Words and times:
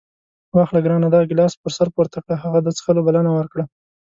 واخله 0.55 0.79
ګرانه 0.85 1.07
دغه 1.13 1.25
ګیلاس 1.29 1.53
پر 1.61 1.71
سر 1.77 1.87
پورته 1.95 2.17
کړه. 2.23 2.35
هغه 2.43 2.59
د 2.61 2.67
څښلو 2.75 3.01
بلنه 3.07 3.31
ورکړه. 3.33 3.63